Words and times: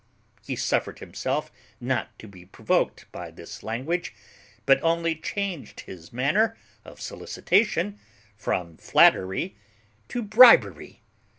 He 0.43 0.55
suffered 0.55 0.97
himself 0.97 1.51
not 1.79 2.17
to 2.17 2.27
be 2.27 2.43
provoked 2.47 3.05
by 3.11 3.29
this 3.29 3.61
language, 3.61 4.15
but 4.65 4.81
only 4.81 5.13
changed 5.15 5.81
his 5.81 6.11
manner 6.11 6.57
of 6.83 6.99
solicitation 6.99 7.99
from 8.35 8.77
flattery 8.77 9.57
to 10.07 10.23
bribery. 10.23 11.03